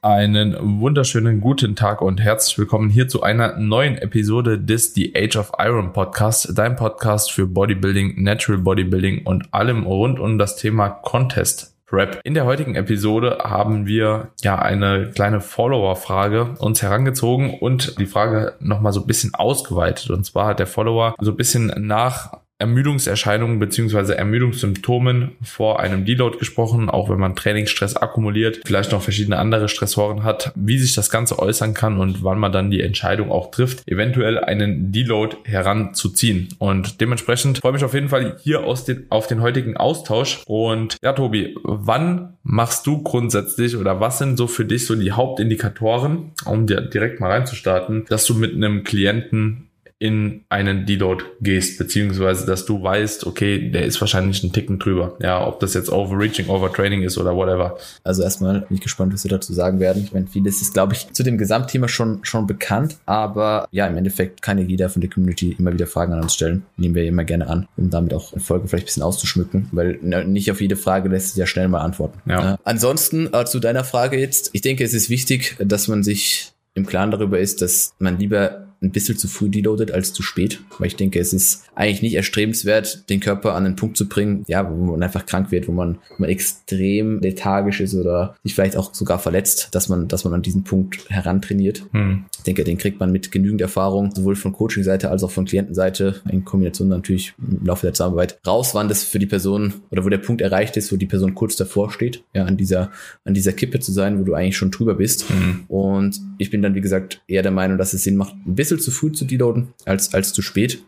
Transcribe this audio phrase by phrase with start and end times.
[0.00, 5.36] Einen wunderschönen guten Tag und herzlich willkommen hier zu einer neuen Episode des The Age
[5.36, 10.88] of Iron Podcast, dein Podcast für Bodybuilding, Natural Bodybuilding und allem rund um das Thema
[10.88, 12.20] Contest Prep.
[12.22, 18.54] In der heutigen Episode haben wir ja eine kleine Follower-Frage uns herangezogen und die Frage
[18.60, 20.10] nochmal so ein bisschen ausgeweitet.
[20.10, 26.38] Und zwar hat der Follower so ein bisschen nach Ermüdungserscheinungen beziehungsweise Ermüdungssymptomen vor einem Deload
[26.38, 31.10] gesprochen, auch wenn man Trainingsstress akkumuliert, vielleicht noch verschiedene andere Stressoren hat, wie sich das
[31.10, 36.48] Ganze äußern kann und wann man dann die Entscheidung auch trifft, eventuell einen Deload heranzuziehen.
[36.58, 40.42] Und dementsprechend freue ich mich auf jeden Fall hier aus den, auf den heutigen Austausch.
[40.46, 45.12] Und ja, Tobi, wann machst du grundsätzlich oder was sind so für dich so die
[45.12, 49.67] Hauptindikatoren, um dir direkt mal reinzustarten, dass du mit einem Klienten
[50.00, 55.16] in einen Deload gehst, beziehungsweise dass du weißt, okay, der ist wahrscheinlich einen Ticken drüber.
[55.20, 57.76] Ja, ob das jetzt Overreaching, Overtraining ist oder whatever.
[58.04, 60.04] Also erstmal bin ich gespannt, was wir dazu sagen werden.
[60.04, 63.96] Ich meine, vieles ist, glaube ich, zu dem Gesamtthema schon, schon bekannt, aber ja, im
[63.96, 66.64] Endeffekt kann ja jeder von der Community immer wieder Fragen an uns stellen.
[66.76, 69.98] Nehmen wir immer gerne an, um damit auch eine Folge vielleicht ein bisschen auszuschmücken, weil
[70.26, 72.20] nicht auf jede Frage lässt sich ja schnell mal antworten.
[72.30, 72.54] Ja.
[72.54, 74.50] Äh, ansonsten äh, zu deiner Frage jetzt.
[74.52, 78.68] Ich denke, es ist wichtig, dass man sich im Klaren darüber ist, dass man lieber
[78.80, 82.14] ein bisschen zu früh deloadet als zu spät, weil ich denke, es ist eigentlich nicht
[82.14, 85.72] erstrebenswert, den Körper an einen Punkt zu bringen, ja, wo man einfach krank wird, wo
[85.72, 90.24] man, wo man extrem lethargisch ist oder sich vielleicht auch sogar verletzt, dass man, dass
[90.24, 91.84] man an diesen Punkt herantrainiert.
[91.92, 92.24] Hm.
[92.36, 96.20] Ich denke, den kriegt man mit genügend Erfahrung, sowohl von Coaching-Seite als auch von Klientenseite,
[96.30, 100.08] in Kombination natürlich im Laufe der Zusammenarbeit raus, wann das für die Person oder wo
[100.08, 102.92] der Punkt erreicht ist, wo die Person kurz davor steht, ja, an dieser,
[103.24, 105.28] an dieser Kippe zu sein, wo du eigentlich schon drüber bist.
[105.28, 105.64] Hm.
[105.68, 108.67] Und ich bin dann, wie gesagt, eher der Meinung, dass es Sinn macht, ein bisschen
[108.68, 110.82] bisschen zu früh zu deloaden als, als zu spät.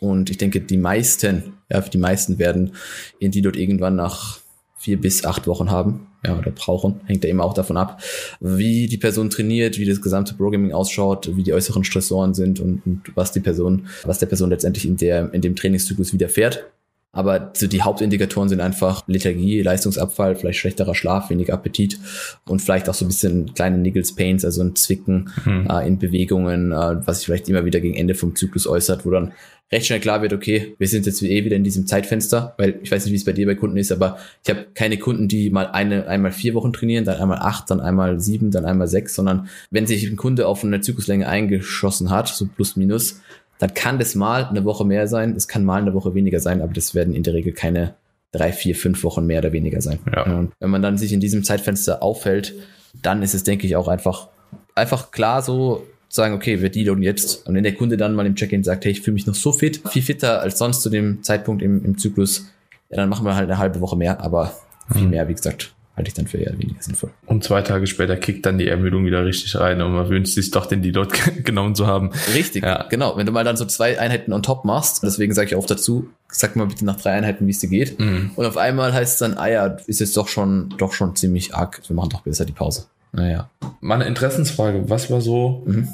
[0.00, 2.72] Und ich denke, die meisten, ja, die meisten werden
[3.18, 4.40] ihren Deload irgendwann nach
[4.78, 7.00] vier bis acht Wochen haben, ja, oder brauchen.
[7.04, 8.02] Hängt ja immer auch davon ab,
[8.40, 12.86] wie die Person trainiert, wie das gesamte Programming ausschaut, wie die äußeren Stressoren sind und,
[12.86, 16.64] und was die Person, was der Person letztendlich in der, in dem Trainingszyklus widerfährt.
[17.12, 21.98] Aber so die Hauptindikatoren sind einfach Lethargie, Leistungsabfall, vielleicht schlechterer Schlaf, weniger Appetit
[22.46, 25.66] und vielleicht auch so ein bisschen kleine Niggles Pains, also ein Zwicken mhm.
[25.68, 29.10] äh, in Bewegungen, äh, was sich vielleicht immer wieder gegen Ende vom Zyklus äußert, wo
[29.10, 29.32] dann
[29.72, 32.90] recht schnell klar wird, okay, wir sind jetzt eh wieder in diesem Zeitfenster, weil ich
[32.90, 35.50] weiß nicht, wie es bei dir bei Kunden ist, aber ich habe keine Kunden, die
[35.50, 39.14] mal eine, einmal vier Wochen trainieren, dann einmal acht, dann einmal sieben, dann einmal sechs,
[39.14, 43.20] sondern wenn sich ein Kunde auf eine Zykluslänge eingeschossen hat, so plus minus,
[43.60, 46.62] dann kann das mal eine Woche mehr sein, es kann mal eine Woche weniger sein,
[46.62, 47.94] aber das werden in der Regel keine
[48.32, 49.98] drei, vier, fünf Wochen mehr oder weniger sein.
[50.14, 50.22] Ja.
[50.24, 52.54] Und wenn man dann sich in diesem Zeitfenster auffällt,
[53.02, 54.28] dann ist es, denke ich, auch einfach,
[54.74, 57.46] einfach klar so sagen, okay, wir dealen jetzt.
[57.46, 59.52] Und wenn der Kunde dann mal im Check-in sagt, hey, ich fühle mich noch so
[59.52, 62.46] fit, viel fitter als sonst zu dem Zeitpunkt im, im Zyklus,
[62.88, 64.54] ja, dann machen wir halt eine halbe Woche mehr, aber
[64.90, 65.10] viel mhm.
[65.10, 67.10] mehr, wie gesagt, halte ich dann für eher weniger sinnvoll.
[67.26, 70.50] Und zwei Tage später kickt dann die Ermüdung wieder richtig rein und man wünscht sich
[70.50, 71.10] doch den Deload
[71.44, 72.10] genommen zu haben.
[72.34, 72.86] Richtig, ja.
[72.88, 73.16] genau.
[73.16, 76.08] Wenn du mal dann so zwei Einheiten on top machst, deswegen sage ich auch dazu,
[76.28, 77.98] sag mal bitte nach drei Einheiten, wie es dir geht.
[77.98, 78.30] Mhm.
[78.36, 81.54] Und auf einmal heißt es dann, ah ja, ist jetzt doch schon, doch schon ziemlich
[81.54, 81.80] arg.
[81.86, 82.86] Wir machen doch besser die Pause.
[83.12, 83.50] Naja.
[83.80, 85.88] Meine Interessensfrage, was war so mhm.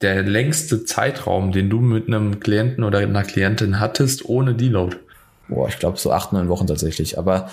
[0.00, 4.96] der längste Zeitraum, den du mit einem Klienten oder einer Klientin hattest ohne Deload?
[5.48, 7.18] Boah, ich glaube so acht, neun Wochen tatsächlich.
[7.18, 7.50] Aber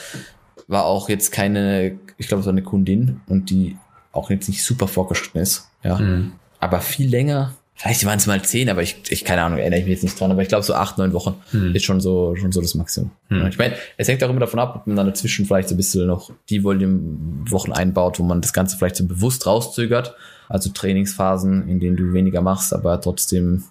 [0.69, 3.75] war auch jetzt keine, ich glaube, es war eine Kundin und die
[4.11, 5.69] auch jetzt nicht super vorgeschritten ist.
[5.83, 5.97] Ja.
[5.97, 6.33] Mhm.
[6.59, 9.85] Aber viel länger, vielleicht waren es mal zehn, aber ich, ich keine Ahnung, erinnere ich
[9.85, 11.73] mich jetzt nicht dran, aber ich glaube so acht, neun Wochen mhm.
[11.73, 13.11] ist schon so, schon so das Maximum.
[13.29, 13.47] Mhm.
[13.47, 15.77] Ich meine, es hängt auch immer davon ab, ob man dann dazwischen vielleicht so ein
[15.77, 20.15] bisschen noch die Volume-Wochen einbaut, wo man das Ganze vielleicht so bewusst rauszögert.
[20.49, 23.63] Also Trainingsphasen, in denen du weniger machst, aber trotzdem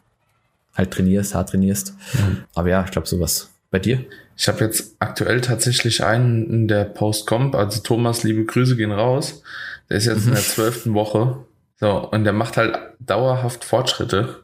[0.75, 1.95] halt trainierst, hart trainierst.
[2.15, 2.45] Mhm.
[2.55, 3.51] Aber ja, ich glaube sowas.
[3.71, 4.05] Bei dir?
[4.37, 9.43] Ich habe jetzt aktuell tatsächlich einen in der Post-Comp, also Thomas, liebe Grüße gehen raus.
[9.91, 10.47] Der ist jetzt in der mhm.
[10.47, 11.45] zwölften Woche.
[11.81, 14.43] So, und der macht halt dauerhaft Fortschritte.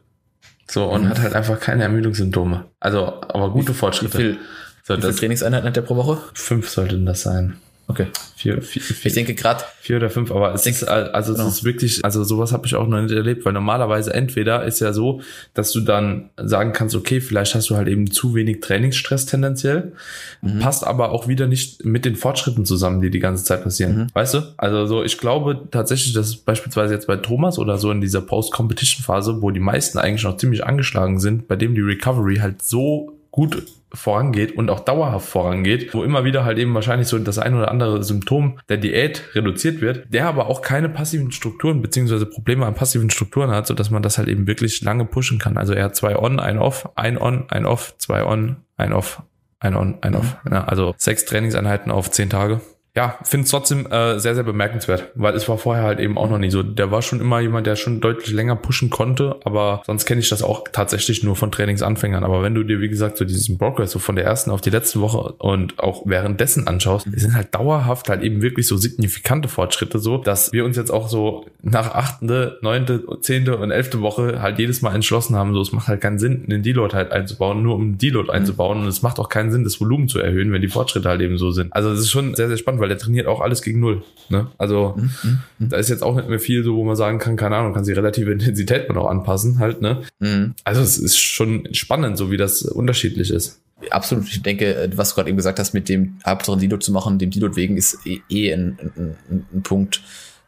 [0.69, 1.09] So, und mhm.
[1.09, 2.65] hat halt einfach keine Ermüdungssymptome.
[2.79, 4.17] Also, aber gute Fortschritte.
[4.17, 4.39] Wie viel,
[4.83, 6.17] so, wie viel Trainingseinheiten hat der pro Woche?
[6.33, 7.57] Fünf sollten das sein.
[7.87, 8.07] Okay.
[8.35, 11.47] Vier, vier, vier, ich denke gerade vier oder fünf, aber es ist also es genau.
[11.47, 14.91] ist wirklich, also sowas habe ich auch noch nicht erlebt, weil normalerweise entweder ist ja
[14.91, 15.21] so,
[15.53, 19.93] dass du dann sagen kannst, okay, vielleicht hast du halt eben zu wenig Trainingsstress tendenziell,
[20.41, 20.59] mhm.
[20.59, 23.97] passt aber auch wieder nicht mit den Fortschritten zusammen, die die ganze Zeit passieren.
[23.97, 24.07] Mhm.
[24.13, 24.41] Weißt du?
[24.57, 29.41] Also so, ich glaube tatsächlich, dass beispielsweise jetzt bei Thomas oder so in dieser Post-Competition-Phase,
[29.41, 33.63] wo die meisten eigentlich noch ziemlich angeschlagen sind, bei dem die Recovery halt so gut
[33.93, 37.69] vorangeht und auch dauerhaft vorangeht, wo immer wieder halt eben wahrscheinlich so das ein oder
[37.69, 42.75] andere Symptom der Diät reduziert wird, der aber auch keine passiven Strukturen beziehungsweise Probleme an
[42.75, 45.57] passiven Strukturen hat, so dass man das halt eben wirklich lange pushen kann.
[45.57, 49.21] Also er hat zwei On, ein Off, ein On, ein Off, zwei On, ein Off,
[49.59, 50.37] ein On, ein Off.
[50.45, 50.53] Mhm.
[50.53, 52.61] Ja, also sechs Trainingseinheiten auf zehn Tage.
[52.95, 56.29] Ja, finde es trotzdem äh, sehr, sehr bemerkenswert, weil es war vorher halt eben auch
[56.29, 56.63] noch nie so.
[56.63, 60.29] Der war schon immer jemand, der schon deutlich länger pushen konnte, aber sonst kenne ich
[60.29, 62.23] das auch tatsächlich nur von Trainingsanfängern.
[62.23, 64.69] Aber wenn du dir, wie gesagt, so diesen Progress so von der ersten auf die
[64.69, 69.49] letzte Woche und auch währenddessen anschaust, die sind halt dauerhaft halt eben wirklich so signifikante
[69.49, 74.41] Fortschritte so, dass wir uns jetzt auch so nach achte, neunte, zehnte und elfte Woche
[74.41, 77.61] halt jedes Mal entschlossen haben, so es macht halt keinen Sinn, den Deload halt einzubauen,
[77.61, 80.61] nur um Deload einzubauen und es macht auch keinen Sinn, das Volumen zu erhöhen, wenn
[80.61, 81.73] die Fortschritte halt eben so sind.
[81.73, 84.03] Also es ist schon sehr, sehr spannend, weil der trainiert auch alles gegen Null.
[84.29, 84.51] Ne?
[84.59, 87.55] Also mhm, da ist jetzt auch nicht mehr viel so, wo man sagen kann, keine
[87.55, 89.81] Ahnung, kann sich relative Intensität man auch anpassen halt.
[89.81, 90.03] Ne?
[90.19, 90.53] Mhm.
[90.63, 93.59] Also es ist schon spannend, so wie das unterschiedlich ist.
[93.89, 94.27] Absolut.
[94.27, 97.17] Ich denke, äh, was du gerade eben gesagt hast, mit dem Hauptsache Deload zu machen,
[97.17, 100.03] dem Deload wegen, ist eh, eh ein, ein, ein Punkt,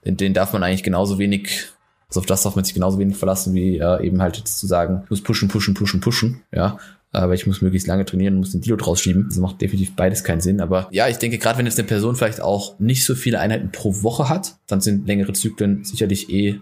[0.05, 1.69] den, den darf man eigentlich genauso wenig
[2.09, 4.67] also auf das darf man sich genauso wenig verlassen, wie äh, eben halt jetzt zu
[4.67, 6.77] sagen, ich muss pushen, pushen, pushen, pushen, ja
[7.11, 9.25] aber ich muss möglichst lange trainieren und muss den Deload rausschieben.
[9.29, 10.61] Das macht definitiv beides keinen Sinn.
[10.61, 13.71] Aber ja, ich denke, gerade wenn jetzt eine Person vielleicht auch nicht so viele Einheiten
[13.71, 16.59] pro Woche hat, dann sind längere Zyklen sicherlich eh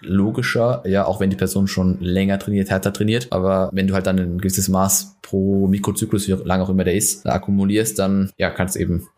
[0.00, 3.28] logischer, ja, auch wenn die Person schon länger trainiert, härter trainiert.
[3.30, 6.94] Aber wenn du halt dann ein gewisses Maß pro Mikrozyklus, wie lang auch immer der
[6.94, 9.08] ist, akkumulierst, dann ja, kannst eben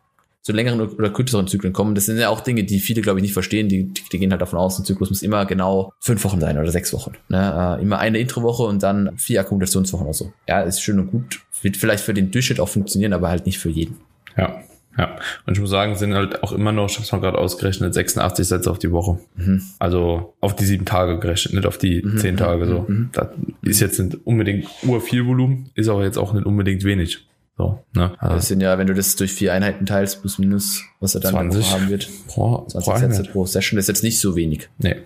[0.49, 1.95] zu längeren oder kürzeren Zyklen kommen.
[1.95, 3.69] Das sind ja auch Dinge, die viele, glaube ich, nicht verstehen.
[3.69, 6.71] Die, die gehen halt davon aus, ein Zyklus muss immer genau fünf Wochen sein oder
[6.71, 7.12] sechs Wochen.
[7.29, 7.77] Ne?
[7.79, 10.33] Äh, immer eine Introwoche und dann vier Akkumulationswochen oder so.
[10.49, 11.41] Ja, ist schön und gut.
[11.61, 13.99] Wird vielleicht für den Durchschnitt auch funktionieren, aber halt nicht für jeden.
[14.39, 14.62] Ja.
[14.97, 15.17] Ja,
[15.47, 18.49] und ich muss sagen, sind halt auch immer noch, ich hab's mal gerade ausgerechnet, 86
[18.49, 19.21] Sätze auf die Woche.
[19.37, 19.62] Mhm.
[19.79, 22.17] Also auf die sieben Tage gerechnet, nicht auf die mhm.
[22.17, 22.87] zehn Tage so.
[22.89, 23.11] Mhm.
[23.12, 23.29] Das
[23.62, 27.27] ist jetzt nicht unbedingt ur viel Volumen, ist aber jetzt auch nicht unbedingt wenig.
[27.58, 28.12] So, ne?
[28.19, 31.20] Also das sind ja, wenn du das durch vier Einheiten teilst, plus minus, was er
[31.20, 32.08] dann 20 haben wird.
[32.28, 34.69] Pro, 20 pro Sätze pro Session ist jetzt nicht so wenig.
[34.78, 34.96] Nee.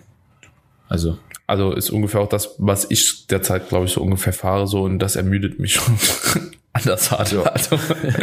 [0.87, 1.17] Also.
[1.47, 4.99] Also ist ungefähr auch das, was ich derzeit, glaube ich, so ungefähr fahre, so und
[4.99, 5.97] das ermüdet mich schon
[6.73, 7.31] anders hart.
[7.31, 7.41] Ja.
[7.41, 7.77] Also,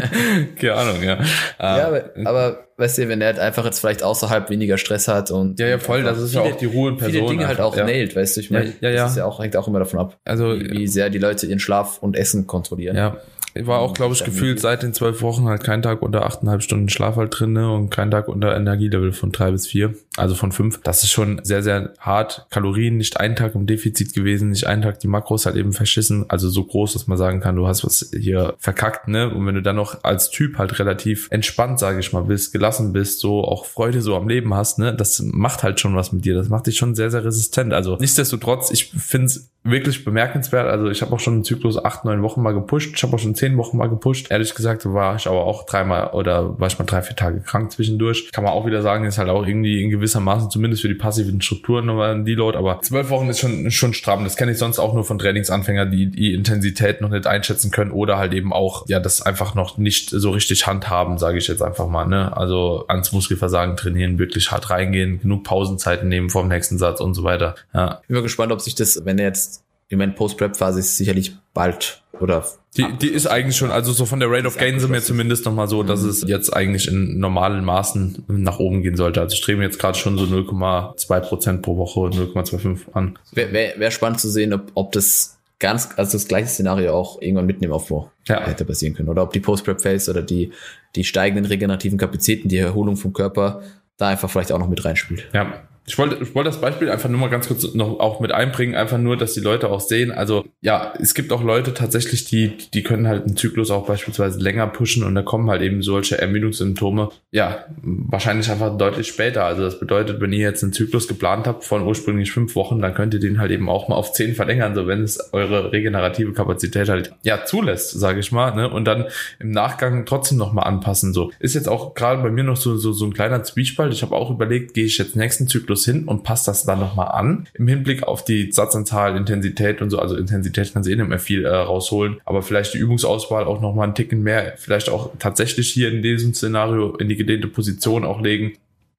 [0.57, 1.19] keine Ahnung, ja.
[1.59, 5.33] Ja, aber, aber weißt du, wenn er halt einfach jetzt vielleicht außerhalb weniger Stress hat
[5.33, 5.59] und.
[5.59, 7.15] Ja, ja, voll, das ist viele, ja auch die Ruhe in Person.
[7.15, 7.85] Viele Dinge halt einfach, halt auch ja.
[7.85, 9.03] nailt, weißt du, ich meine, ja, ja, ja.
[9.03, 11.47] das ist ja auch, hängt auch immer davon ab, also, wie, wie sehr die Leute
[11.47, 12.97] ihren Schlaf und Essen kontrollieren.
[12.97, 13.17] Ja,
[13.55, 16.89] war auch, glaube ich, gefühlt seit den zwölf Wochen halt kein Tag unter achteinhalb Stunden
[16.89, 17.73] Schlaf halt drin ne?
[17.73, 20.81] und kein Tag unter Energielevel von drei bis vier, also von fünf.
[20.83, 22.47] Das ist schon sehr, sehr hart.
[22.51, 26.27] Kalorien nicht einen Tag im Defizit gewesen, nicht einen Tag die Makros halt eben verschissen,
[26.29, 29.29] also so groß, dass man sagen kann, du hast was hier verkackt, ne?
[29.33, 32.93] Und wenn du dann noch als Typ halt relativ entspannt, sage ich mal, bist, gelassen
[32.93, 34.95] bist, so auch Freude so am Leben hast, ne?
[34.95, 36.35] Das macht halt schon was mit dir.
[36.35, 37.73] Das macht dich schon sehr, sehr resistent.
[37.73, 40.69] Also nichtsdestotrotz, ich finde es wirklich bemerkenswert.
[40.69, 42.93] Also ich habe auch schon einen Zyklus acht, neun Wochen mal gepusht.
[42.95, 44.31] Ich habe auch schon zehn Wochen mal gepusht.
[44.31, 47.73] Ehrlich gesagt war ich aber auch dreimal oder war ich mal drei, vier Tage krank
[47.73, 48.31] zwischendurch.
[48.33, 50.95] Kann man auch wieder sagen, ist halt auch irgendwie in gewisser Maße zumindest für die
[50.95, 52.57] passiven Strukturen nochmal ein Deload.
[52.57, 54.25] Aber zwölf Wochen ist schon, schon stramm.
[54.25, 57.91] Das kenne ich sonst auch nur von Trainingsanfängern, die die Intensität noch nicht einschätzen können
[57.91, 61.63] oder halt eben auch, ja, das einfach noch nicht so richtig handhaben, sage ich jetzt
[61.63, 62.07] einfach mal.
[62.07, 62.37] Ne?
[62.37, 67.25] Also ans Muskelversagen trainieren, wirklich hart reingehen, genug Pausenzeiten nehmen vom nächsten Satz und so
[67.25, 67.55] weiter.
[67.73, 68.01] Ja.
[68.03, 71.35] Ich bin mal gespannt, ob sich das, wenn er jetzt ich meine, Post-Prep-Phase ist sicherlich
[71.53, 72.47] bald oder.
[72.77, 75.45] Die, die ist eigentlich schon, also so von der Rate of Gain sind wir zumindest
[75.45, 79.21] nochmal so, dass es jetzt eigentlich in normalen Maßen nach oben gehen sollte.
[79.21, 83.19] Also streben jetzt gerade schon so 0,2 Prozent pro Woche, 0,25 an.
[83.33, 87.21] Wäre wär, wär spannend zu sehen, ob, ob das ganz, also das gleiche Szenario auch
[87.21, 88.47] irgendwann mitten im Aufbau ja.
[88.47, 89.09] hätte passieren können.
[89.09, 90.53] Oder ob die Post-Prep-Phase oder die,
[90.95, 93.63] die steigenden regenerativen Kapazitäten, die Erholung vom Körper
[93.97, 95.29] da einfach vielleicht auch noch mit reinspielt.
[95.35, 98.31] Ja, ich wollte, ich wollte das Beispiel einfach nur mal ganz kurz noch auch mit
[98.31, 100.13] einbringen, einfach nur, dass die Leute auch sehen.
[100.13, 104.39] Also ja, es gibt auch Leute tatsächlich, die, die können halt einen Zyklus auch beispielsweise
[104.39, 109.45] länger pushen und da kommen halt eben solche Ermüdungssymptome, ja, wahrscheinlich einfach deutlich später.
[109.45, 112.95] Also das bedeutet, wenn ihr jetzt einen Zyklus geplant habt von ursprünglich fünf Wochen, dann
[112.95, 116.33] könnt ihr den halt eben auch mal auf zehn verlängern, so wenn es eure regenerative
[116.33, 118.71] Kapazität halt ja zulässt, sage ich mal, ne?
[118.71, 119.07] Und dann
[119.41, 121.13] im Nachgang trotzdem nochmal anpassen.
[121.13, 123.93] So ist jetzt auch gerade bei mir noch so, so, so ein kleiner Zwiespalt.
[123.93, 126.81] Ich habe auch überlegt, gehe ich jetzt nächsten Zyklus Zyklus hin und passt das dann
[126.81, 129.99] nochmal an im Hinblick auf die Satzanzahl, Intensität und so.
[129.99, 133.61] Also Intensität kann sie eh nicht mehr viel äh, rausholen, aber vielleicht die Übungsauswahl auch
[133.61, 138.05] nochmal einen Ticken mehr, vielleicht auch tatsächlich hier in diesem Szenario in die gedehnte Position
[138.05, 138.53] auch legen.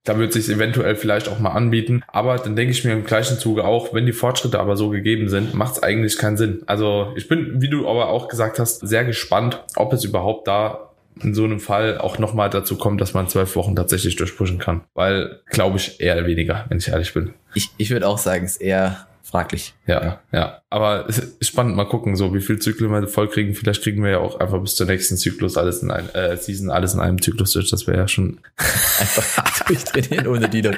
[0.03, 2.01] Da wird sich eventuell vielleicht auch mal anbieten.
[2.07, 5.29] Aber dann denke ich mir im gleichen Zuge auch, wenn die Fortschritte aber so gegeben
[5.29, 6.63] sind, macht es eigentlich keinen Sinn.
[6.65, 10.90] Also ich bin, wie du aber auch gesagt hast, sehr gespannt, ob es überhaupt da
[11.21, 14.81] in so einem Fall auch nochmal dazu kommt, dass man zwölf Wochen tatsächlich durchpushen kann.
[14.93, 17.33] Weil, glaube ich, eher weniger, wenn ich ehrlich bin.
[17.53, 19.73] Ich, ich würde auch sagen, es ist eher fraglich.
[19.87, 20.61] Ja, ja.
[20.69, 23.53] Aber es ist spannend, mal gucken, so wie viel Zyklen wir voll kriegen.
[23.55, 26.69] Vielleicht kriegen wir ja auch einfach bis zur nächsten Zyklus alles in ein, äh, Season,
[26.69, 27.69] alles in einem Zyklus durch.
[27.69, 30.77] Das wäre ja schon einfach durchtrainieren ohne die dann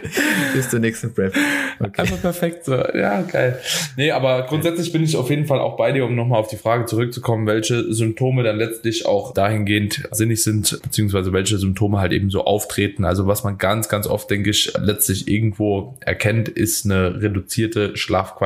[0.53, 1.35] bis zur nächsten Prep.
[1.79, 2.01] Okay.
[2.01, 2.73] Einfach perfekt, so.
[2.73, 3.59] Ja, geil.
[3.97, 6.57] Nee, aber grundsätzlich bin ich auf jeden Fall auch bei dir, um nochmal auf die
[6.57, 12.29] Frage zurückzukommen, welche Symptome dann letztlich auch dahingehend sinnig sind, beziehungsweise welche Symptome halt eben
[12.29, 13.05] so auftreten.
[13.05, 18.42] Also was man ganz, ganz oft, denke ich, letztlich irgendwo erkennt, ist eine reduzierte Schlafqualität.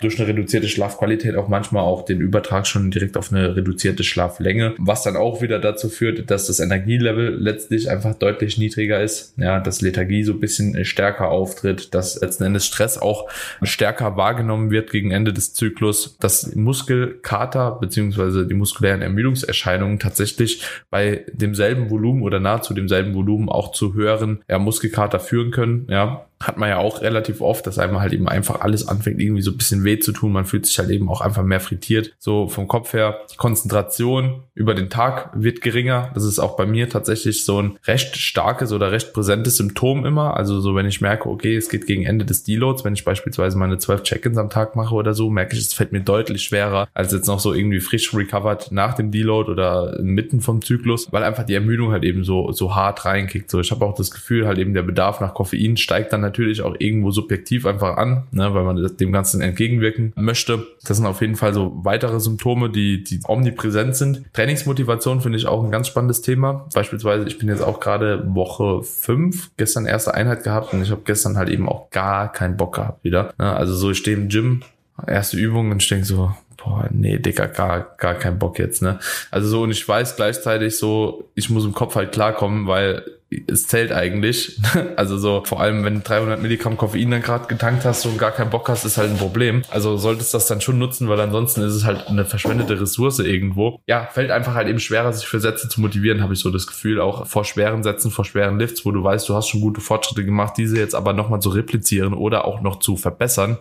[0.00, 4.74] Durch eine reduzierte Schlafqualität auch manchmal auch den Übertrag schon direkt auf eine reduzierte Schlaflänge,
[4.78, 9.34] was dann auch wieder dazu führt, dass das Energielevel letztlich einfach deutlich niedriger ist.
[9.36, 13.28] Ja, dass Lethargie so ein bisschen stärker auftritt, dass letzten Endes Stress auch
[13.62, 21.24] stärker wahrgenommen wird gegen Ende des Zyklus, dass Muskelkater beziehungsweise die muskulären Ermüdungserscheinungen tatsächlich bei
[21.32, 25.86] demselben Volumen oder nahezu demselben Volumen auch zu höheren ja, Muskelkater führen können.
[25.88, 29.42] Ja, hat man ja auch relativ oft, dass einem halt eben einfach alles anfängt, irgendwie
[29.42, 30.32] so ein bisschen weh zu tun.
[30.32, 32.14] Man fühlt sich halt eben auch einfach mehr frittiert.
[32.18, 36.10] So vom Kopf her, die Konzentration über den Tag wird geringer.
[36.14, 40.36] Das ist auch bei mir tatsächlich so ein recht starkes oder recht präsentes Symptom immer.
[40.36, 43.56] Also so, wenn ich merke, okay, es geht gegen Ende des Deloads, wenn ich beispielsweise
[43.56, 46.88] meine zwölf Check-ins am Tag mache oder so, merke ich, es fällt mir deutlich schwerer,
[46.92, 51.24] als jetzt noch so irgendwie frisch recovered nach dem Deload oder inmitten vom Zyklus, weil
[51.24, 53.50] einfach die Ermüdung halt eben so, so hart reinkickt.
[53.50, 56.62] So, ich habe auch das Gefühl, halt eben der Bedarf nach Koffein steigt dann natürlich
[56.62, 60.66] auch irgendwo subjektiv einfach an, ne, weil man dem Ganzen entgegenwirken möchte.
[60.84, 64.22] Das sind auf jeden Fall so weitere Symptome, die, die omnipräsent sind.
[64.32, 66.66] Trainingsmotivation finde ich auch ein ganz spannendes Thema.
[66.74, 71.02] Beispielsweise, ich bin jetzt auch gerade Woche fünf, gestern erste Einheit gehabt und ich habe
[71.04, 73.32] gestern halt eben auch gar keinen Bock gehabt wieder.
[73.38, 74.62] Ne, also so, ich stehe im Gym,
[75.06, 78.98] erste Übung und ich denke so, boah, nee, Digga, gar, gar keinen Bock jetzt, ne?
[79.30, 83.04] Also so, und ich weiß gleichzeitig so, ich muss im Kopf halt klarkommen, weil
[83.48, 84.60] es zählt eigentlich.
[84.96, 88.30] Also so, vor allem, wenn du 300 Milligramm Koffein dann gerade getankt hast und gar
[88.30, 89.62] keinen Bock hast, ist halt ein Problem.
[89.70, 93.80] Also solltest das dann schon nutzen, weil ansonsten ist es halt eine verschwendete Ressource irgendwo.
[93.86, 96.66] Ja, fällt einfach halt eben schwerer, sich für Sätze zu motivieren, habe ich so das
[96.66, 99.80] Gefühl, auch vor schweren Sätzen, vor schweren Lifts, wo du weißt, du hast schon gute
[99.80, 103.58] Fortschritte gemacht, diese jetzt aber nochmal zu replizieren oder auch noch zu verbessern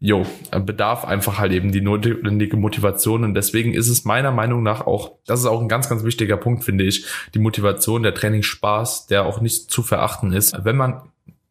[0.00, 4.86] jo, bedarf einfach halt eben die notwendige Motivation und deswegen ist es meiner Meinung nach
[4.86, 9.06] auch, das ist auch ein ganz, ganz wichtiger Punkt, finde ich, die Motivation, der Trainingsspaß,
[9.06, 10.64] der auch nicht zu verachten ist.
[10.64, 11.02] Wenn man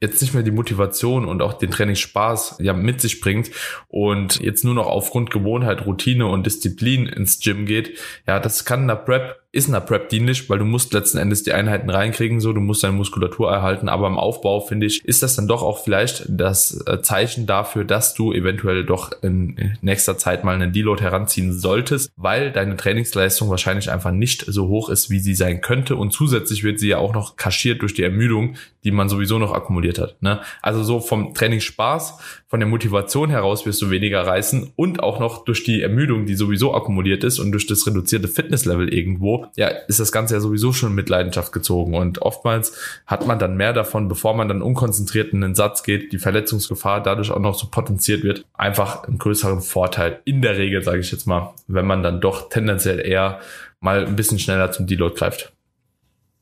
[0.01, 3.49] jetzt nicht mehr die Motivation und auch den Trainingsspaß ja mit sich bringt
[3.87, 7.97] und jetzt nur noch aufgrund Gewohnheit, Routine und Disziplin ins Gym geht,
[8.27, 11.43] ja, das kann in der Prep ist einer Prep dienlich, weil du musst letzten Endes
[11.43, 15.23] die Einheiten reinkriegen, so, du musst deine Muskulatur erhalten, aber im Aufbau, finde ich, ist
[15.23, 20.17] das dann doch auch vielleicht das äh, Zeichen dafür, dass du eventuell doch in nächster
[20.17, 25.09] Zeit mal einen Deload heranziehen solltest, weil deine Trainingsleistung wahrscheinlich einfach nicht so hoch ist,
[25.09, 28.55] wie sie sein könnte und zusätzlich wird sie ja auch noch kaschiert durch die Ermüdung,
[28.83, 30.21] die man sowieso noch akkumuliert hat.
[30.21, 30.41] Ne?
[30.61, 35.45] Also so vom Trainingsspaß, von der Motivation heraus wirst du weniger reißen und auch noch
[35.45, 39.99] durch die Ermüdung, die sowieso akkumuliert ist und durch das reduzierte Fitnesslevel irgendwo, ja, ist
[39.99, 41.95] das Ganze ja sowieso schon mit Leidenschaft gezogen.
[41.95, 46.11] Und oftmals hat man dann mehr davon, bevor man dann unkonzentriert in den Satz geht,
[46.11, 48.45] die Verletzungsgefahr dadurch auch noch so potenziert wird.
[48.53, 52.49] Einfach einen größeren Vorteil in der Regel, sage ich jetzt mal, wenn man dann doch
[52.49, 53.39] tendenziell eher
[53.79, 55.54] mal ein bisschen schneller zum Deload greift.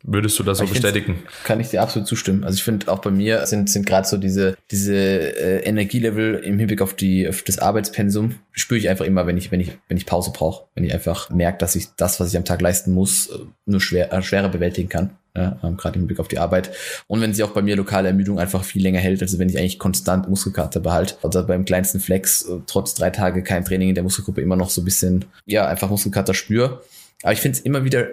[0.05, 1.24] Würdest du das so bestätigen?
[1.45, 2.43] Kann ich dir absolut zustimmen.
[2.43, 6.60] Also ich finde auch bei mir sind sind gerade so diese diese äh, Energielevel im
[6.60, 9.95] Hinblick auf die auf das Arbeitspensum spüre ich einfach immer, wenn ich wenn ich wenn
[9.95, 12.91] ich Pause brauche, wenn ich einfach merke, dass ich das, was ich am Tag leisten
[12.91, 15.12] muss, äh, nur schwer äh, schwerer bewältigen kann.
[15.36, 16.72] Ja, ähm, gerade im Hinblick auf die Arbeit.
[17.07, 19.57] Und wenn sich auch bei mir lokale Ermüdung einfach viel länger hält, also wenn ich
[19.57, 23.95] eigentlich konstant Muskelkater behalte, also beim kleinsten Flex, äh, trotz drei Tage kein Training in
[23.95, 26.83] der Muskelgruppe immer noch so ein bisschen, ja, einfach Muskelkater spüre.
[27.24, 28.10] Aber ich finde es immer wieder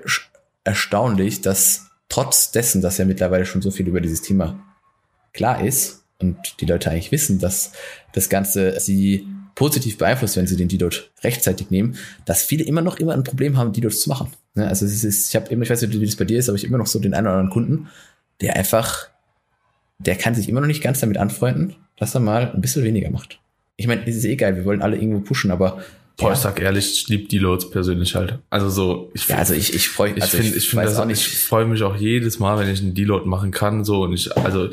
[0.70, 4.58] erstaunlich, dass trotz dessen, dass ja mittlerweile schon so viel über dieses Thema
[5.32, 7.72] klar ist und die Leute eigentlich wissen, dass
[8.12, 12.98] das Ganze sie positiv beeinflusst, wenn sie den Deload rechtzeitig nehmen, dass viele immer noch
[12.98, 14.28] immer ein Problem haben, Deloads zu machen.
[14.54, 16.48] Ne, also es ist, ich habe immer, ich weiß nicht, wie das bei dir ist,
[16.48, 17.88] aber ich immer noch so den einen oder anderen Kunden,
[18.40, 19.08] der einfach,
[19.98, 23.10] der kann sich immer noch nicht ganz damit anfreunden, dass er mal ein bisschen weniger
[23.10, 23.40] macht.
[23.76, 25.82] Ich meine, es ist eh geil, wir wollen alle irgendwo pushen, aber
[26.20, 28.38] Boah, ich sag ehrlich, ich liebe Deloads persönlich halt.
[28.50, 31.04] Also so, ich ja, also ich ich freue ich also finde ich, find das auch
[31.04, 31.26] nicht.
[31.26, 34.36] Ich freue mich auch jedes Mal, wenn ich einen Deload machen kann so und ich
[34.36, 34.70] also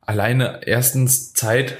[0.00, 1.76] alleine erstens Zeit,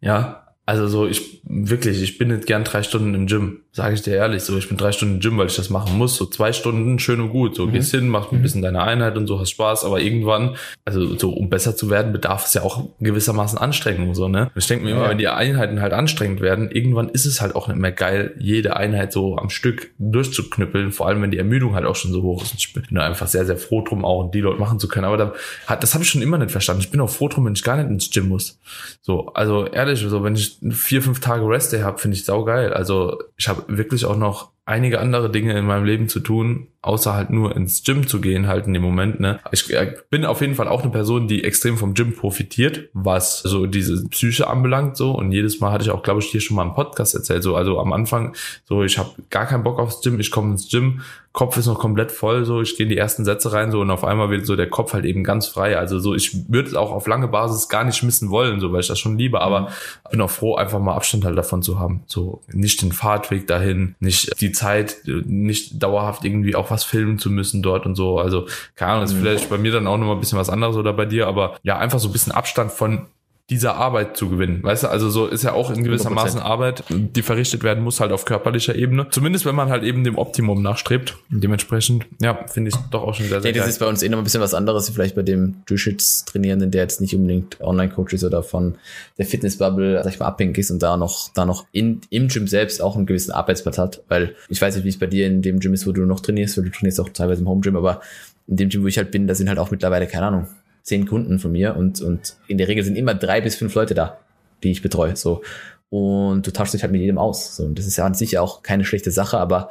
[0.00, 3.61] ja, also so ich wirklich, ich bin nicht gern drei Stunden im Gym.
[3.74, 5.96] Sage ich dir ehrlich, so ich bin drei Stunden im Gym, weil ich das machen
[5.96, 6.16] muss.
[6.16, 7.56] So zwei Stunden, schön und gut.
[7.56, 7.72] So Mhm.
[7.72, 8.42] gehst hin, machst ein Mhm.
[8.42, 12.12] bisschen deine Einheit und so, hast Spaß, aber irgendwann, also so um besser zu werden,
[12.12, 14.14] bedarf es ja auch gewissermaßen Anstrengung.
[14.14, 14.50] So, ne?
[14.54, 15.08] Ich denke mir immer, Ja.
[15.08, 18.76] wenn die Einheiten halt anstrengend werden, irgendwann ist es halt auch nicht mehr geil, jede
[18.76, 22.42] Einheit so am Stück durchzuknüppeln, vor allem wenn die Ermüdung halt auch schon so hoch
[22.42, 22.52] ist.
[22.52, 25.06] Und ich bin einfach sehr, sehr froh drum, auch die Leute machen zu können.
[25.06, 25.32] Aber da
[25.66, 26.82] hat, das habe ich schon immer nicht verstanden.
[26.82, 28.58] Ich bin auch froh drum, wenn ich gar nicht ins Gym muss.
[29.00, 32.72] So, also ehrlich, so wenn ich vier, fünf Tage Rest Day habe, finde ich saugeil.
[32.72, 37.14] Also ich habe wirklich auch noch einige andere Dinge in meinem Leben zu tun, außer
[37.14, 39.18] halt nur ins Gym zu gehen, halt in dem Moment.
[39.18, 39.40] Ne?
[39.50, 43.40] Ich äh, bin auf jeden Fall auch eine Person, die extrem vom Gym profitiert, was
[43.40, 44.96] so diese Psyche anbelangt.
[44.96, 47.42] So und jedes Mal hatte ich auch, glaube ich, hier schon mal im Podcast erzählt.
[47.42, 50.68] So, also am Anfang, so ich habe gar keinen Bock aufs Gym, ich komme ins
[50.68, 51.02] Gym,
[51.32, 53.90] Kopf ist noch komplett voll, so ich gehe in die ersten Sätze rein, so und
[53.90, 55.78] auf einmal wird so der Kopf halt eben ganz frei.
[55.78, 58.80] Also so, ich würde es auch auf lange Basis gar nicht missen wollen, so weil
[58.80, 59.70] ich das schon liebe, aber
[60.10, 62.02] bin auch froh, einfach mal Abstand halt davon zu haben.
[62.06, 67.30] So nicht den Fahrtweg dahin, nicht die Zeit, nicht dauerhaft irgendwie auch was filmen zu
[67.30, 68.18] müssen dort und so.
[68.18, 69.18] Also, keine Ahnung, ist Mhm.
[69.20, 71.78] vielleicht bei mir dann auch nochmal ein bisschen was anderes oder bei dir, aber ja,
[71.78, 73.06] einfach so ein bisschen Abstand von
[73.50, 74.62] dieser Arbeit zu gewinnen.
[74.62, 76.42] Weißt du, also so ist ja auch in gewissermaßen 100%.
[76.42, 79.08] Arbeit, die verrichtet werden muss, halt auf körperlicher Ebene.
[79.10, 81.18] Zumindest wenn man halt eben dem Optimum nachstrebt.
[81.28, 84.02] Dementsprechend, ja, finde ich doch auch schon sehr, Ich sehr denke, das ist bei uns
[84.02, 88.14] eh noch ein bisschen was anderes, vielleicht bei dem Jiu-Jitsu-Trainierenden, der jetzt nicht unbedingt Online-Coach
[88.14, 88.76] ist oder von
[89.18, 92.46] der Fitnessbubble, sag ich mal, abhängig ist und da noch, da noch in, im Gym
[92.46, 95.42] selbst auch einen gewissen Arbeitsplatz hat, weil ich weiß nicht, wie es bei dir in
[95.42, 98.00] dem Gym ist, wo du noch trainierst, weil du trainierst auch teilweise im Home-Gym, aber
[98.46, 100.46] in dem Gym, wo ich halt bin, da sind halt auch mittlerweile, keine Ahnung,
[100.82, 103.94] zehn Kunden von mir und, und in der Regel sind immer drei bis fünf Leute
[103.94, 104.18] da,
[104.62, 105.42] die ich betreue, so.
[105.90, 107.64] Und du tauschst dich halt mit jedem aus, so.
[107.64, 109.70] Und das ist ja an sich auch keine schlechte Sache, aber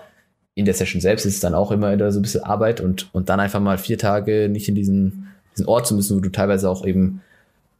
[0.53, 3.13] in der Session selbst ist es dann auch immer wieder so ein bisschen Arbeit und,
[3.13, 6.29] und dann einfach mal vier Tage nicht in diesen, diesen Ort zu müssen, wo du
[6.29, 7.21] teilweise auch eben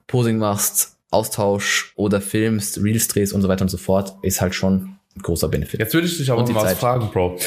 [0.07, 4.55] Posing machst, Austausch oder filmst, Reels drehst und so weiter und so fort, ist halt
[4.55, 5.79] schon ein großer Benefit.
[5.79, 7.37] Jetzt würde ich dich aber mal was fragen, Bro.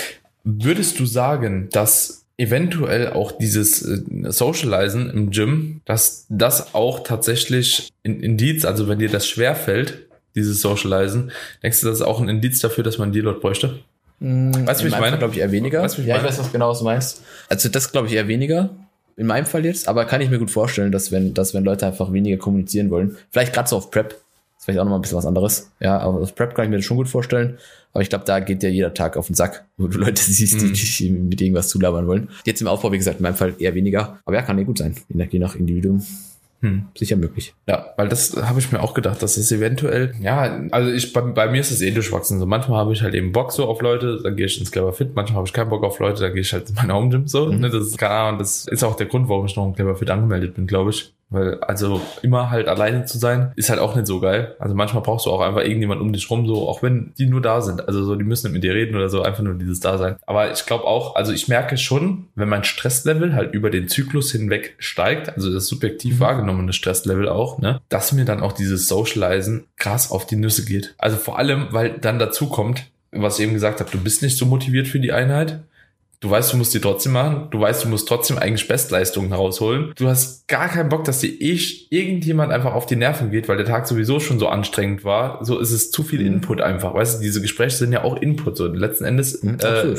[0.44, 7.92] Würdest du sagen, dass eventuell auch dieses äh, Socializen im Gym, dass das auch tatsächlich
[8.04, 11.30] ein Indiz, also wenn dir das schwer fällt, dieses Socializen,
[11.62, 13.78] denkst du, das ist auch ein Indiz dafür, dass man die Leute bräuchte?
[14.20, 15.18] Weißt du, wie ich meine?
[15.18, 15.82] glaube ich eher weniger.
[15.82, 16.28] Weißt ich ja, ich meine?
[16.28, 17.22] weiß was genau, was du meinst.
[17.48, 18.70] Also das glaube ich eher weniger.
[19.16, 21.86] In meinem Fall jetzt, aber kann ich mir gut vorstellen, dass wenn, dass wenn Leute
[21.86, 24.16] einfach weniger kommunizieren wollen, vielleicht gerade so auf Prep,
[24.64, 25.71] ist vielleicht auch nochmal ein bisschen was anderes.
[25.80, 27.59] Ja, aber auf Prep kann ich mir das schon gut vorstellen.
[27.92, 30.61] Aber ich glaube, da geht ja jeder Tag auf den Sack, wo du Leute siehst,
[30.61, 30.73] die Mhm.
[30.73, 32.30] dich mit irgendwas zulabern wollen.
[32.47, 34.18] Jetzt im Aufbau, wie gesagt, in meinem Fall eher weniger.
[34.25, 34.94] Aber ja, kann ja gut sein.
[35.09, 36.02] Je nach, je nach Individuum
[36.61, 36.87] Hm.
[36.97, 37.52] sicher möglich.
[37.68, 41.21] Ja, weil das habe ich mir auch gedacht, dass es eventuell, ja, also ich bei,
[41.21, 42.38] bei mir ist es eh durchwachsen.
[42.38, 44.95] So manchmal habe ich halt eben Bock so auf Leute, dann gehe ich ins Clever
[44.95, 47.10] Fit, manchmal habe ich keinen Bock auf Leute, dann gehe ich halt in meine Home
[47.10, 47.52] Gym so.
[47.52, 47.58] Mhm.
[47.60, 49.95] Ne, das ist keine Ahnung, das ist auch der Grund, warum ich noch im Clever
[49.95, 51.12] Fit angemeldet bin, glaube ich.
[51.34, 54.54] Weil, also immer halt alleine zu sein, ist halt auch nicht so geil.
[54.58, 57.42] Also manchmal brauchst du auch einfach irgendjemand um dich rum, so, auch wenn die nur
[57.42, 57.86] da sind.
[57.86, 60.16] Also so, die müssen nicht mit dir reden oder so, einfach nur dieses Dasein.
[60.26, 64.32] Aber ich glaube auch, also ich merke schon, wenn mein Stresslevel halt über den Zyklus
[64.32, 66.20] hinweg steigt, also das subjektiv Mhm.
[66.20, 70.94] wahrgenommene Stresslevel auch, ne, dass mir dann auch dieses Socializen krass auf die Nüsse geht.
[70.99, 74.36] Also vor allem, weil dann dazu kommt, was ich eben gesagt habe, du bist nicht
[74.36, 75.60] so motiviert für die Einheit.
[76.25, 77.49] Du weißt, du musst die trotzdem machen.
[77.50, 79.93] Du weißt, du musst trotzdem eigentlich Bestleistungen herausholen.
[79.95, 81.58] Du hast gar keinen Bock, dass dir eh
[81.91, 85.45] irgendjemand einfach auf die Nerven geht, weil der Tag sowieso schon so anstrengend war.
[85.45, 86.26] So ist es zu viel Mhm.
[86.37, 86.95] Input einfach.
[86.95, 88.56] Weißt du, diese Gespräche sind ja auch Input.
[88.56, 89.95] So letzten Endes Mhm, äh.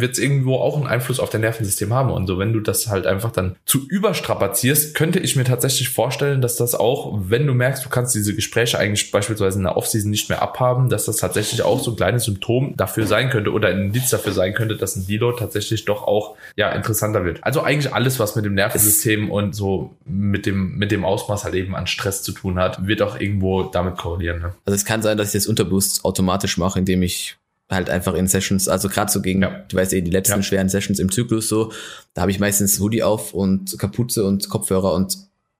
[0.00, 2.10] Wird es irgendwo auch einen Einfluss auf dein Nervensystem haben.
[2.10, 6.40] Und so, wenn du das halt einfach dann zu überstrapazierst, könnte ich mir tatsächlich vorstellen,
[6.40, 10.10] dass das auch, wenn du merkst, du kannst diese Gespräche eigentlich beispielsweise in der Offseason
[10.10, 13.68] nicht mehr abhaben, dass das tatsächlich auch so ein kleines Symptom dafür sein könnte oder
[13.68, 17.42] ein Indiz dafür sein könnte, dass ein Deload tatsächlich doch auch ja interessanter wird.
[17.42, 21.54] Also eigentlich alles, was mit dem Nervensystem und so mit dem mit dem Ausmaß halt
[21.54, 24.40] eben an Stress zu tun hat, wird auch irgendwo damit korrelieren.
[24.40, 24.54] Ne?
[24.64, 27.36] Also es kann sein, dass ich das unterbewusst automatisch mache, indem ich
[27.74, 29.64] halt einfach in Sessions, also gerade so gegen, Ja.
[29.68, 30.42] du weißt eh, die letzten Ja.
[30.42, 31.72] schweren Sessions im Zyklus so,
[32.14, 35.18] da habe ich meistens Hoodie auf und Kapuze und Kopfhörer und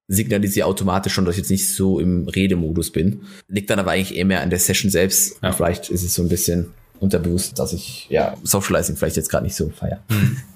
[0.09, 3.23] signalisiere automatisch schon, dass ich jetzt nicht so im Redemodus bin.
[3.49, 5.37] Liegt dann aber eigentlich eher mehr an der Session selbst.
[5.43, 5.53] Ja.
[5.53, 6.67] Vielleicht ist es so ein bisschen
[7.01, 10.01] unterbewusst, dass ich ja Socializing vielleicht jetzt gerade nicht so feier.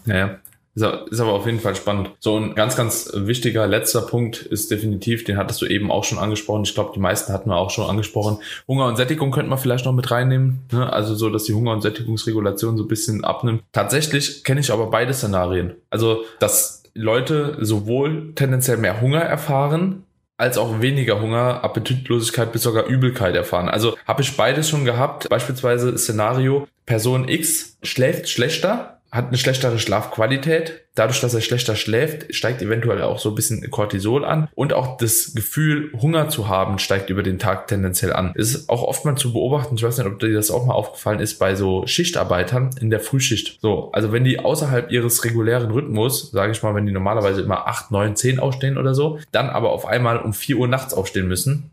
[0.04, 0.38] Ist aber-
[0.82, 2.10] ist aber auf jeden Fall spannend.
[2.20, 6.18] So ein ganz, ganz wichtiger letzter Punkt ist definitiv, den hattest du eben auch schon
[6.18, 6.64] angesprochen.
[6.64, 8.38] Ich glaube, die meisten hatten wir auch schon angesprochen.
[8.66, 10.60] Hunger und Sättigung könnte man vielleicht noch mit reinnehmen.
[10.72, 10.92] Ne?
[10.92, 13.62] Also so, dass die Hunger- und Sättigungsregulation so ein bisschen abnimmt.
[13.72, 15.74] Tatsächlich kenne ich aber beide Szenarien.
[15.90, 20.04] Also, dass Leute sowohl tendenziell mehr Hunger erfahren,
[20.36, 23.68] als auch weniger Hunger, Appetitlosigkeit bis sogar Übelkeit erfahren.
[23.68, 25.28] Also habe ich beides schon gehabt.
[25.28, 30.84] Beispielsweise Szenario, Person X schläft schlechter, hat eine schlechtere Schlafqualität.
[30.94, 34.48] Dadurch, dass er schlechter schläft, steigt eventuell auch so ein bisschen Cortisol an.
[34.54, 38.32] Und auch das Gefühl, Hunger zu haben, steigt über den Tag tendenziell an.
[38.34, 40.74] Es ist auch oft mal zu beobachten, ich weiß nicht, ob dir das auch mal
[40.74, 43.58] aufgefallen ist, bei so Schichtarbeitern in der Frühschicht.
[43.62, 47.66] So, also wenn die außerhalb ihres regulären Rhythmus, sage ich mal, wenn die normalerweise immer
[47.66, 51.28] 8, 9, 10 aufstehen oder so, dann aber auf einmal um 4 Uhr nachts aufstehen
[51.28, 51.70] müssen,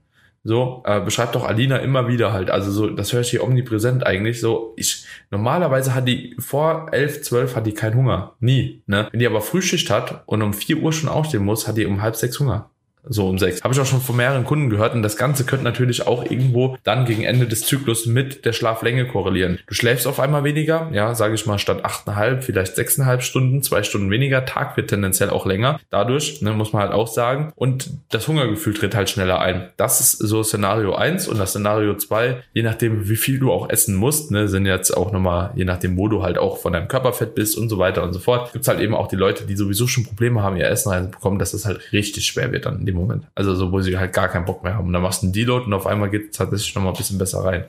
[0.47, 2.51] so, äh, beschreibt doch Alina immer wieder halt.
[2.51, 4.39] Also so, das höre ich hier omnipräsent eigentlich.
[4.39, 8.35] So, ich, normalerweise hat die vor 11, 12 hat die keinen Hunger.
[8.39, 9.07] Nie, ne?
[9.09, 12.03] Wenn die aber Frühschicht hat und um 4 Uhr schon aufstehen muss, hat die um
[12.03, 12.69] halb sechs Hunger
[13.07, 13.63] so um sechs.
[13.63, 16.77] Habe ich auch schon von mehreren Kunden gehört und das Ganze könnte natürlich auch irgendwo
[16.83, 19.59] dann gegen Ende des Zyklus mit der Schlaflänge korrelieren.
[19.67, 23.83] Du schläfst auf einmal weniger, ja, sage ich mal, statt achteinhalb, vielleicht sechseinhalb Stunden, zwei
[23.83, 24.45] Stunden weniger.
[24.45, 25.79] Tag wird tendenziell auch länger.
[25.89, 27.51] Dadurch, ne, muss man halt auch sagen.
[27.55, 29.69] Und das Hungergefühl tritt halt schneller ein.
[29.77, 33.69] Das ist so Szenario eins und das Szenario zwei, je nachdem, wie viel du auch
[33.69, 36.87] essen musst, ne, sind jetzt auch nochmal, je nachdem, wo du halt auch von deinem
[36.87, 39.55] Körperfett bist und so weiter und so fort, gibt's halt eben auch die Leute, die
[39.55, 42.85] sowieso schon Probleme haben, ihr Essen reinzubekommen, dass das halt richtig schwer wird dann in
[42.85, 43.27] dem Moment.
[43.35, 44.87] Also so, wo sie halt gar keinen Bock mehr haben.
[44.87, 47.17] Und dann machst du einen Deload und auf einmal geht es tatsächlich nochmal ein bisschen
[47.17, 47.65] besser rein.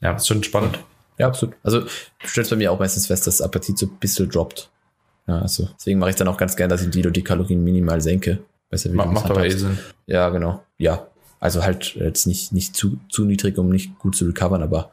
[0.00, 0.78] Ja, ist schon spannend.
[1.18, 1.54] Ja, absolut.
[1.62, 1.88] Also du
[2.26, 4.70] stellst bei mir auch meistens fest, dass das Appetit so ein bisschen droppt.
[5.26, 8.00] Ja, also deswegen mache ich dann auch ganz gern, dass ich Deload die Kalorien minimal
[8.00, 8.38] senke.
[8.70, 9.78] Besser wie Ma macht aber eh Sinn.
[10.06, 10.62] Ja, genau.
[10.78, 11.06] Ja,
[11.40, 14.90] also halt jetzt nicht, nicht zu, zu niedrig, um nicht gut zu recovern, aber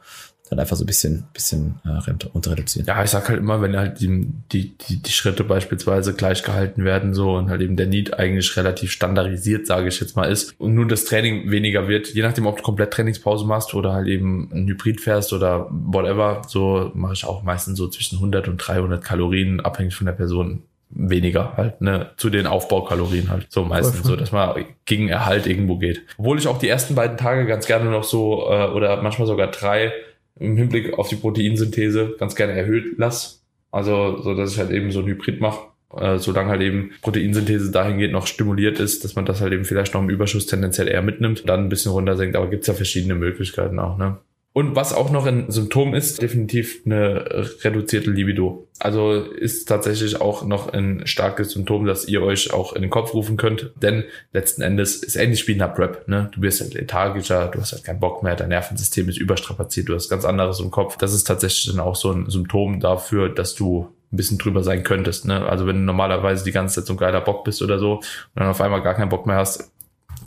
[0.50, 2.86] dann einfach so ein bisschen, bisschen äh, runter reduzieren.
[2.86, 6.84] Ja, ich sag halt immer, wenn halt die, die, die, die Schritte beispielsweise gleich gehalten
[6.84, 10.58] werden so und halt eben der Need eigentlich relativ standardisiert, sage ich jetzt mal, ist
[10.60, 14.06] und nur das Training weniger wird, je nachdem, ob du komplett Trainingspause machst oder halt
[14.06, 18.58] eben ein Hybrid fährst oder whatever, so mache ich auch meistens so zwischen 100 und
[18.58, 24.06] 300 Kalorien, abhängig von der Person weniger halt, ne, zu den Aufbaukalorien halt, so meistens,
[24.06, 26.02] so, dass man gegen Erhalt irgendwo geht.
[26.18, 29.48] Obwohl ich auch die ersten beiden Tage ganz gerne noch so, äh, oder manchmal sogar
[29.48, 29.92] drei
[30.38, 33.38] im Hinblick auf die Proteinsynthese ganz gerne erhöht lasse.
[33.70, 37.70] Also, so dass ich halt eben so ein Hybrid mache, äh, solange halt eben Proteinsynthese
[37.70, 41.02] dahingehend noch stimuliert ist, dass man das halt eben vielleicht noch im Überschuss tendenziell eher
[41.02, 42.36] mitnimmt, dann ein bisschen runtersenkt.
[42.36, 44.18] Aber gibt's ja verschiedene Möglichkeiten auch, ne?
[44.56, 47.24] Und was auch noch ein Symptom ist, definitiv eine
[47.64, 48.68] reduzierte Libido.
[48.78, 53.14] Also ist tatsächlich auch noch ein starkes Symptom, dass ihr euch auch in den Kopf
[53.14, 53.72] rufen könnt.
[53.82, 56.06] Denn letzten Endes ist ähnlich wie in der Prep.
[56.06, 56.30] Ne?
[56.32, 59.94] Du wirst halt lethargischer, du hast halt keinen Bock mehr, dein Nervensystem ist überstrapaziert, du
[59.96, 60.98] hast ganz anderes im Kopf.
[60.98, 64.84] Das ist tatsächlich dann auch so ein Symptom dafür, dass du ein bisschen drüber sein
[64.84, 65.24] könntest.
[65.24, 65.44] Ne?
[65.44, 68.04] Also wenn du normalerweise die ganze Zeit so ein geiler Bock bist oder so und
[68.36, 69.72] dann auf einmal gar keinen Bock mehr hast,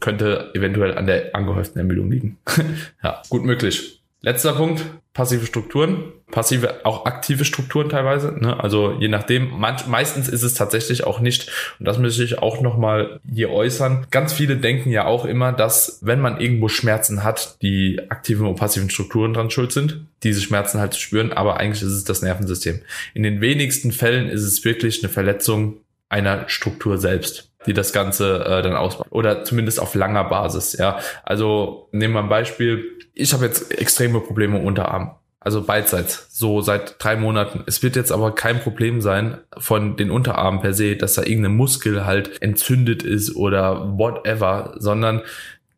[0.01, 2.37] könnte eventuell an der angehäuften Ermüdung liegen.
[3.03, 3.96] ja, gut möglich.
[4.21, 8.35] Letzter Punkt, passive Strukturen, passive, auch aktive Strukturen teilweise.
[8.39, 8.59] Ne?
[8.59, 12.61] Also je nachdem, manch, meistens ist es tatsächlich auch nicht, und das möchte ich auch
[12.61, 17.61] nochmal hier äußern, ganz viele denken ja auch immer, dass wenn man irgendwo Schmerzen hat,
[17.61, 21.83] die aktiven und passiven Strukturen dran schuld sind, diese Schmerzen halt zu spüren, aber eigentlich
[21.83, 22.81] ist es das Nervensystem.
[23.13, 25.77] In den wenigsten Fällen ist es wirklich eine Verletzung
[26.09, 29.11] einer Struktur selbst die das Ganze äh, dann ausmacht.
[29.11, 30.99] Oder zumindest auf langer Basis, ja.
[31.23, 35.15] Also nehmen wir ein Beispiel, ich habe jetzt extreme Probleme im Unterarm.
[35.39, 37.63] Also beidseits, so seit drei Monaten.
[37.67, 41.55] Es wird jetzt aber kein Problem sein von den Unterarmen per se, dass da irgendein
[41.55, 45.21] Muskel halt entzündet ist oder whatever, sondern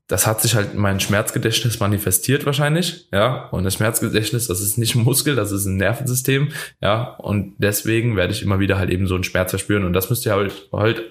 [0.10, 3.48] das hat sich halt in meinem Schmerzgedächtnis manifestiert wahrscheinlich, ja.
[3.52, 6.50] Und das Schmerzgedächtnis, das ist nicht ein Muskel, das ist ein Nervensystem,
[6.82, 7.16] ja.
[7.20, 9.86] Und deswegen werde ich immer wieder halt eben so einen Schmerz verspüren.
[9.86, 11.04] Und das müsst ihr halt, halt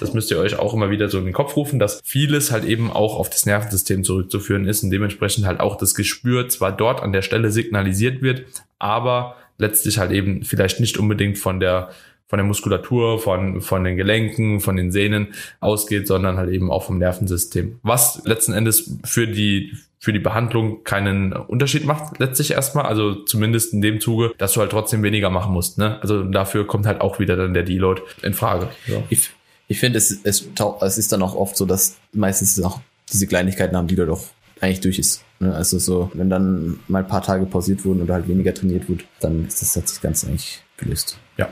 [0.00, 2.64] das müsst ihr euch auch immer wieder so in den Kopf rufen, dass vieles halt
[2.64, 7.02] eben auch auf das Nervensystem zurückzuführen ist und dementsprechend halt auch das Gespür zwar dort
[7.02, 8.44] an der Stelle signalisiert wird,
[8.78, 11.90] aber letztlich halt eben vielleicht nicht unbedingt von der
[12.28, 15.28] von der Muskulatur, von, von den Gelenken, von den Sehnen
[15.60, 17.80] ausgeht, sondern halt eben auch vom Nervensystem.
[17.82, 22.84] Was letzten Endes für die, für die Behandlung keinen Unterschied macht, letztlich erstmal.
[22.84, 25.78] Also zumindest in dem Zuge, dass du halt trotzdem weniger machen musst.
[25.78, 25.98] Ne?
[26.02, 28.68] Also dafür kommt halt auch wieder dann der Deload in Frage.
[28.86, 29.02] Ja.
[29.08, 29.30] Ich,
[29.66, 30.48] ich finde, es, es,
[30.80, 34.22] es ist dann auch oft so, dass meistens auch diese Kleinigkeiten haben, die da doch
[34.60, 35.24] eigentlich durch ist.
[35.40, 35.54] Ne?
[35.54, 39.04] Also so, wenn dann mal ein paar Tage pausiert wurden oder halt weniger trainiert wurde,
[39.20, 41.18] dann ist das, hat sich ganz eigentlich gelöst.
[41.36, 41.48] Ja,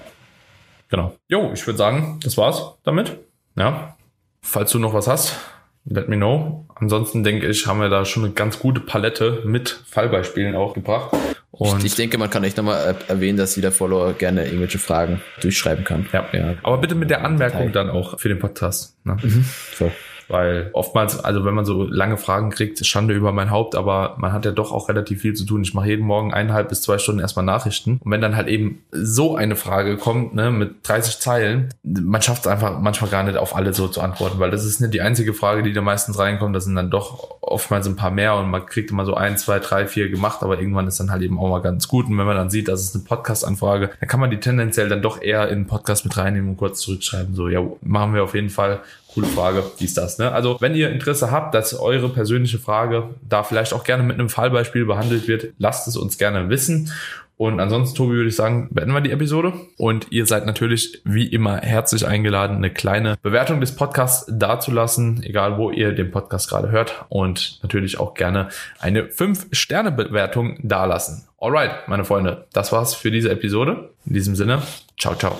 [0.88, 1.16] Genau.
[1.28, 3.18] Jo, ich würde sagen, das war's damit.
[3.56, 3.96] Ja.
[4.40, 5.36] Falls du noch was hast,
[5.84, 6.66] let me know.
[6.74, 11.16] Ansonsten denke ich, haben wir da schon eine ganz gute Palette mit Fallbeispielen auch gebracht.
[11.50, 15.84] Und ich, denke, man kann echt nochmal erwähnen, dass jeder Follower gerne irgendwelche Fragen durchschreiben
[15.84, 16.06] kann.
[16.12, 16.26] Ja.
[16.32, 16.54] ja.
[16.62, 18.96] Aber bitte mit der Anmerkung dann auch für den Podcast.
[19.04, 19.16] Ne?
[19.22, 19.44] Mhm.
[19.74, 19.90] So.
[20.28, 24.32] Weil oftmals, also wenn man so lange Fragen kriegt, Schande über mein Haupt, aber man
[24.32, 25.62] hat ja doch auch relativ viel zu tun.
[25.62, 28.00] Ich mache jeden Morgen eineinhalb bis zwei Stunden erstmal Nachrichten.
[28.04, 32.42] Und wenn dann halt eben so eine Frage kommt, ne, mit 30 Zeilen, man schafft
[32.42, 35.00] es einfach manchmal gar nicht auf alle so zu antworten, weil das ist nicht die
[35.00, 36.56] einzige Frage, die da meistens reinkommt.
[36.56, 39.60] Das sind dann doch oftmals ein paar mehr und man kriegt immer so ein, zwei,
[39.60, 42.06] drei, vier gemacht, aber irgendwann ist dann halt eben auch mal ganz gut.
[42.06, 45.02] Und wenn man dann sieht, dass es eine Podcast-Anfrage, dann kann man die tendenziell dann
[45.02, 47.34] doch eher in den Podcast mit reinnehmen und kurz zurückschreiben.
[47.34, 48.80] So, ja, machen wir auf jeden Fall
[49.16, 50.18] coole Frage, dies, das.
[50.18, 50.30] Ne?
[50.30, 54.28] Also wenn ihr Interesse habt, dass eure persönliche Frage da vielleicht auch gerne mit einem
[54.28, 56.92] Fallbeispiel behandelt wird, lasst es uns gerne wissen.
[57.38, 59.54] Und ansonsten, Tobi, würde ich sagen, beenden wir die Episode.
[59.78, 65.58] Und ihr seid natürlich wie immer herzlich eingeladen, eine kleine Bewertung des Podcasts dazulassen, egal
[65.58, 67.04] wo ihr den Podcast gerade hört.
[67.08, 68.48] Und natürlich auch gerne
[68.78, 71.24] eine 5-Sterne-Bewertung dalassen.
[71.38, 73.90] Alright, meine Freunde, das war's für diese Episode.
[74.06, 74.62] In diesem Sinne,
[74.98, 75.38] ciao, ciao.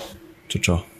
[0.49, 0.96] Ciao, ciao.